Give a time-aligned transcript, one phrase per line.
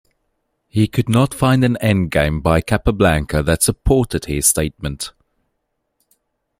[0.67, 5.11] He could not find an endgame by Capablanca that supported his statement.